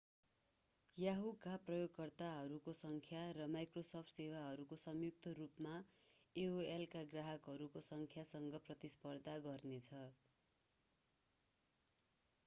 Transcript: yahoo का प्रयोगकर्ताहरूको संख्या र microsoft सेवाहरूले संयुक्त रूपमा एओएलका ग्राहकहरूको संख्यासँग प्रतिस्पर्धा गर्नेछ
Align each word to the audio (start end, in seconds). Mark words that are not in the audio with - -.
yahoo 0.97 1.33
का 1.41 1.51
प्रयोगकर्ताहरूको 1.65 2.73
संख्या 2.77 3.19
र 3.37 3.45
microsoft 3.55 4.13
सेवाहरूले 4.13 4.79
संयुक्त 4.85 5.33
रूपमा 5.35 5.75
एओएलका 6.35 7.05
ग्राहकहरूको 7.13 7.85
संख्यासँग 7.91 8.61
प्रतिस्पर्धा 8.65 9.37
गर्नेछ 9.45 10.03